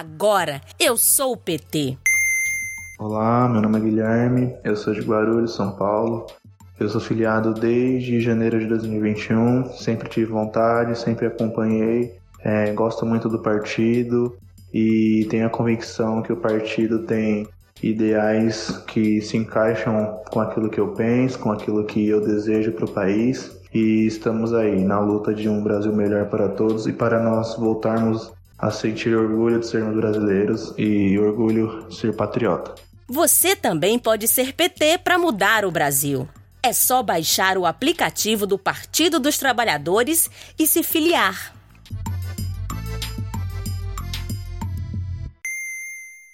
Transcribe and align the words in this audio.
Agora 0.00 0.62
eu 0.78 0.96
sou 0.96 1.34
o 1.34 1.36
PT. 1.36 1.98
Olá, 2.98 3.46
meu 3.46 3.60
nome 3.60 3.76
é 3.76 3.80
Guilherme, 3.82 4.56
eu 4.64 4.74
sou 4.74 4.94
de 4.94 5.02
Guarulhos, 5.02 5.54
São 5.54 5.72
Paulo. 5.72 6.24
Eu 6.78 6.88
sou 6.88 7.02
filiado 7.02 7.52
desde 7.52 8.18
janeiro 8.18 8.58
de 8.58 8.66
2021, 8.66 9.66
sempre 9.74 10.08
tive 10.08 10.32
vontade, 10.32 10.98
sempre 10.98 11.26
acompanhei, 11.26 12.14
é, 12.42 12.72
gosto 12.72 13.04
muito 13.04 13.28
do 13.28 13.40
partido 13.40 14.34
e 14.72 15.26
tenho 15.28 15.46
a 15.46 15.50
convicção 15.50 16.22
que 16.22 16.32
o 16.32 16.36
partido 16.38 17.00
tem 17.00 17.46
ideais 17.82 18.82
que 18.86 19.20
se 19.20 19.36
encaixam 19.36 20.18
com 20.30 20.40
aquilo 20.40 20.70
que 20.70 20.80
eu 20.80 20.94
penso, 20.94 21.38
com 21.38 21.52
aquilo 21.52 21.84
que 21.84 22.08
eu 22.08 22.22
desejo 22.22 22.72
para 22.72 22.86
o 22.86 22.90
país 22.90 23.54
e 23.74 24.06
estamos 24.06 24.54
aí 24.54 24.82
na 24.82 24.98
luta 24.98 25.34
de 25.34 25.46
um 25.46 25.62
Brasil 25.62 25.94
melhor 25.94 26.24
para 26.30 26.48
todos 26.48 26.86
e 26.86 26.92
para 26.94 27.22
nós 27.22 27.54
voltarmos 27.56 28.32
a 28.60 28.70
sentir 28.70 29.14
orgulho 29.14 29.60
de 29.60 29.66
sermos 29.66 29.96
brasileiros 29.96 30.74
e 30.76 31.18
orgulho 31.18 31.86
de 31.88 31.96
ser 31.96 32.14
patriota. 32.14 32.74
Você 33.08 33.56
também 33.56 33.98
pode 33.98 34.28
ser 34.28 34.52
PT 34.52 34.98
para 34.98 35.18
mudar 35.18 35.64
o 35.64 35.70
Brasil. 35.70 36.28
É 36.62 36.72
só 36.72 37.02
baixar 37.02 37.56
o 37.56 37.64
aplicativo 37.64 38.46
do 38.46 38.58
Partido 38.58 39.18
dos 39.18 39.38
Trabalhadores 39.38 40.30
e 40.58 40.66
se 40.66 40.82
filiar. 40.82 41.59